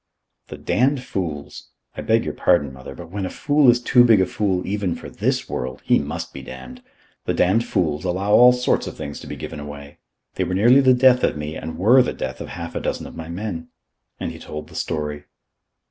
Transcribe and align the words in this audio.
"The 0.47 0.57
damned 0.57 1.03
fools 1.03 1.69
I 1.95 2.01
beg 2.01 2.25
your 2.25 2.33
pardon, 2.33 2.73
Mother, 2.73 2.95
but 2.95 3.11
when 3.11 3.23
a 3.23 3.29
fool 3.29 3.69
is 3.69 3.79
too 3.79 4.03
big 4.03 4.19
a 4.19 4.25
fool 4.25 4.65
even 4.65 4.95
for 4.95 5.11
this 5.11 5.47
world, 5.47 5.83
he 5.85 5.99
must 5.99 6.33
be 6.33 6.41
damned 6.41 6.81
the 7.25 7.35
damned 7.35 7.63
fools 7.65 8.03
allow 8.03 8.31
all 8.31 8.51
sorts 8.51 8.87
of 8.87 8.97
things 8.97 9.19
to 9.19 9.27
be 9.27 9.35
given 9.35 9.59
away. 9.59 9.99
They 10.33 10.43
were 10.43 10.55
nearly 10.55 10.81
the 10.81 10.95
death 10.95 11.23
of 11.23 11.37
me 11.37 11.55
and 11.55 11.77
were 11.77 12.01
the 12.01 12.13
death 12.13 12.41
of 12.41 12.47
half 12.47 12.73
a 12.73 12.79
dozen 12.79 13.05
of 13.05 13.15
my 13.15 13.29
men." 13.29 13.67
And 14.19 14.31
he 14.31 14.39
told 14.39 14.69
the 14.69 14.75
story. 14.75 15.25